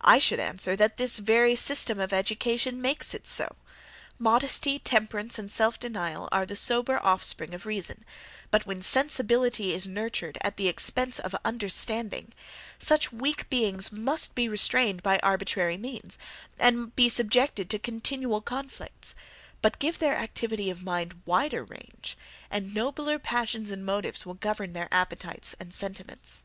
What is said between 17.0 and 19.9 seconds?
subjected to continual conflicts; but